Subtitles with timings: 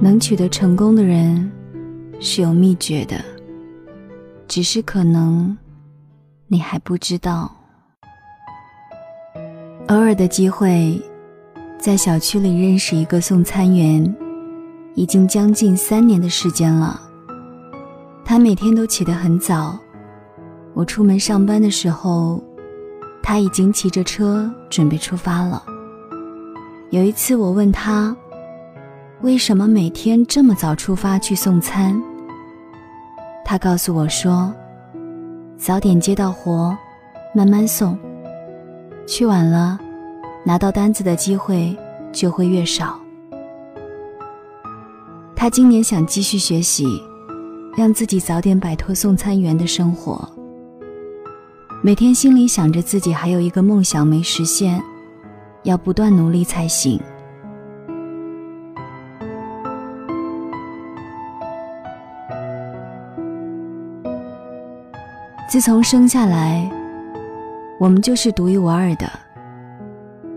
[0.00, 1.50] 能取得成功的人
[2.20, 3.16] 是有秘诀的，
[4.46, 5.56] 只是可能
[6.46, 7.50] 你还不知道。
[9.88, 11.02] 偶尔的机会，
[11.78, 14.14] 在小区里认识一个送餐员，
[14.94, 17.00] 已经将近三年的时间了。
[18.24, 19.78] 他每天都起得很早，
[20.72, 22.42] 我出门上班的时候，
[23.22, 25.62] 他已经骑着车准备出发了。
[26.90, 28.16] 有一次我问他。
[29.20, 31.98] 为什么每天这么早出发去送餐？
[33.42, 34.52] 他告诉我说
[35.56, 36.76] ：“早点接到活，
[37.34, 37.98] 慢慢送。
[39.06, 39.78] 去晚了，
[40.44, 41.74] 拿到单子的机会
[42.12, 43.00] 就会越少。”
[45.44, 46.86] 他今年想继续学习，
[47.76, 50.26] 让自己早点摆脱送餐员的生活。
[51.82, 54.82] 每天心里想着自己还有一个梦想没实现，
[55.64, 56.98] 要不断努力才行。
[65.46, 66.66] 自从生下来，
[67.78, 69.06] 我们就是独一无二的。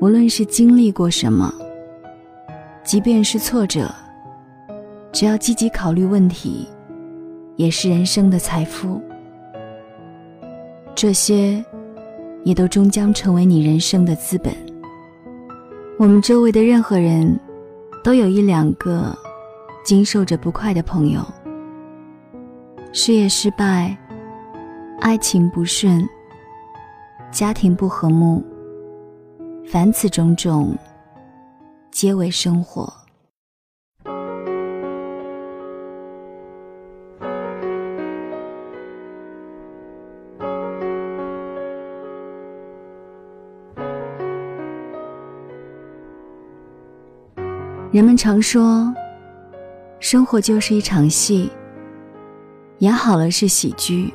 [0.00, 1.52] 无论是经历过什么，
[2.82, 3.94] 即便是挫折，
[5.14, 6.68] 只要积极考虑问题，
[7.54, 9.00] 也是人生的财富。
[10.92, 11.64] 这些，
[12.42, 14.52] 也都终将成为你人生的资本。
[16.00, 17.38] 我们周围的任何人，
[18.02, 19.16] 都有一两个
[19.84, 21.20] 经受着不快的朋友，
[22.92, 23.96] 事业失败。
[25.00, 26.04] 爱情不顺，
[27.30, 28.42] 家庭不和睦，
[29.64, 30.76] 凡此种种，
[31.92, 32.92] 皆为生活。
[47.94, 48.92] 人们常说，
[50.00, 51.48] 生活就是一场戏，
[52.78, 54.12] 演好了是喜剧。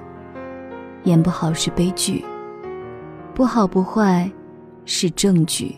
[1.06, 2.25] 演不好是悲剧，
[3.34, 4.29] 不好不坏
[4.84, 5.73] 是正剧。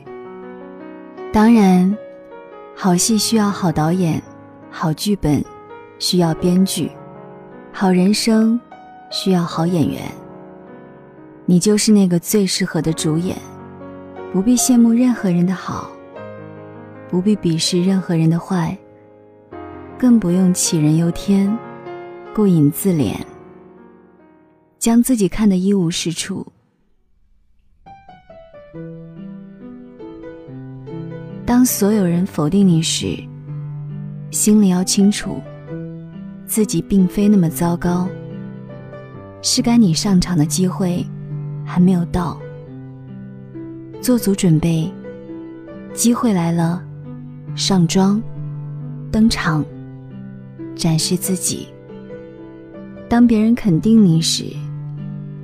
[1.31, 1.95] 当然，
[2.75, 4.19] 好戏需要好导演，
[4.72, 5.45] 好剧本
[6.00, 6.89] 需要编剧，
[7.72, 8.59] 好人生
[9.12, 10.01] 需要好演员。
[11.45, 13.38] 你就是那个最适合的主演，
[14.33, 15.91] 不必羡慕任何人的好，
[17.12, 18.76] 不必鄙视任何人的坏，
[20.00, 21.56] 更不用杞人忧天，
[22.34, 23.14] 顾影自怜。
[24.80, 26.48] 将自己看得一无是处。
[31.46, 33.18] 当所有人否定你时，
[34.32, 35.42] 心里要清楚，
[36.46, 38.08] 自己并非那么糟糕。
[39.42, 41.06] 是该你上场的机会
[41.66, 42.40] 还没有到，
[44.02, 44.90] 做足准备，
[45.94, 46.84] 机会来了，
[47.56, 48.22] 上妆，
[49.12, 49.63] 登场，
[50.75, 51.67] 展示自己。
[53.09, 54.45] 当别人肯定你时。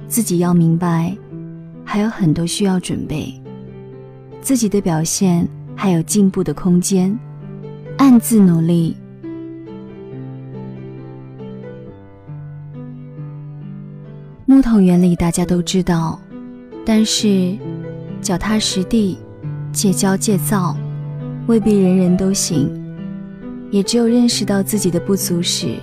[0.07, 1.13] 自己要明白，
[1.83, 3.33] 还有很多需要准备，
[4.39, 5.45] 自己的表现
[5.75, 7.13] 还有进步的空间，
[7.97, 8.95] 暗自努力。
[14.45, 16.17] 木桶原理大家都知道，
[16.85, 17.53] 但是
[18.21, 19.17] 脚踏实地、
[19.73, 20.73] 戒骄戒躁，
[21.47, 22.69] 未必人人都行。
[23.69, 25.75] 也只有认识到自己的不足时，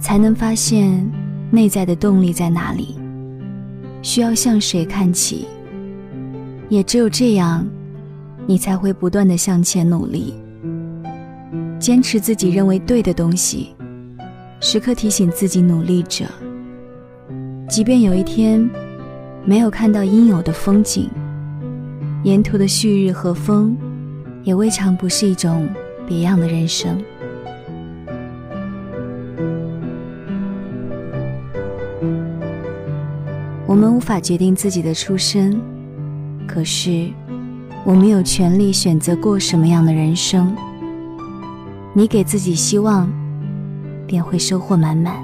[0.00, 1.08] 才能发现
[1.50, 2.96] 内在的动力在哪里。
[4.02, 5.46] 需要向谁看齐？
[6.68, 7.64] 也只有这样，
[8.46, 10.34] 你才会不断的向前努力，
[11.78, 13.68] 坚持自己认为对的东西，
[14.60, 16.24] 时刻提醒自己努力着。
[17.68, 18.68] 即便有一天
[19.44, 21.08] 没有看到应有的风景，
[22.24, 23.76] 沿途的旭日和风，
[24.42, 25.68] 也未尝不是一种
[26.06, 27.02] 别样的人生。
[33.66, 35.60] 我们无法决定自己的出身，
[36.46, 37.08] 可是
[37.84, 40.54] 我们有权利选择过什么样的人生。
[41.92, 43.08] 你给自己希望，
[44.06, 45.14] 便会收获满满。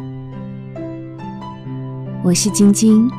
[2.23, 3.11] 我是晶晶，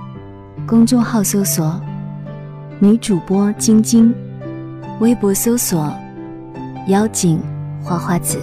[0.66, 1.82] 公众号搜索
[2.80, 4.14] “女主播晶晶”，
[5.00, 5.94] 微博搜索
[6.88, 7.40] 妖精
[7.84, 8.40] 花花子。